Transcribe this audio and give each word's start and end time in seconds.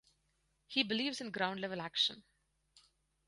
He 0.65 0.81
believes 0.81 1.21
in 1.21 1.29
ground 1.29 1.59
level 1.59 1.79
action. 1.79 2.23